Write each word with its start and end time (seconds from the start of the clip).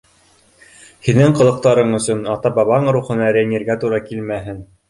Һинең 1.07 1.35
ҡылыҡтарың 1.41 1.93
өсөн 1.99 2.25
ата-бабаң 2.37 2.91
рухына 2.97 3.31
рәнйергә 3.39 3.81
тура 3.85 4.05
килмәһен. 4.11 4.63